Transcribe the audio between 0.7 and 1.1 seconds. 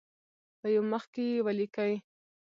یو مخ